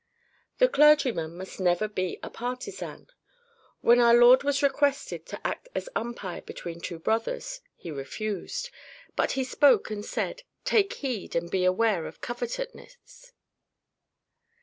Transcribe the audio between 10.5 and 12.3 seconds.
"Take heed, and beware of